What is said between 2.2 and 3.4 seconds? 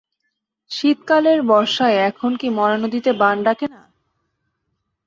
কি মরা নদীতে বান